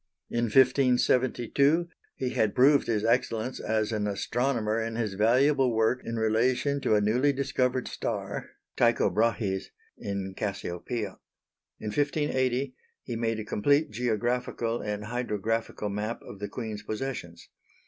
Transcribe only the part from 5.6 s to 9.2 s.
work in relation to a newly discovered star (Tycho